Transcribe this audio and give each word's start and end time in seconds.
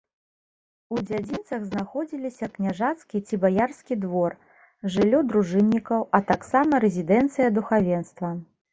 У 0.95 1.03
дзядзінцах 1.09 1.61
знаходзіліся 1.73 2.49
княжацкі 2.55 3.23
ці 3.27 3.41
баярскі 3.45 3.99
двор, 4.07 4.31
жыллё 4.97 5.23
дружыннікаў, 5.31 5.99
а 6.19 6.25
таксама 6.35 6.73
рэзідэнцыя 6.91 7.47
духавенства. 7.61 8.39